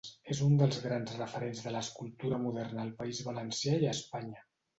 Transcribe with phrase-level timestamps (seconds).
[0.35, 4.43] És un dels grans referents de l'escultura moderna al País Valencià i a Espanya.